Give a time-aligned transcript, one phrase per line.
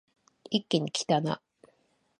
[0.49, 1.43] 一気にきたな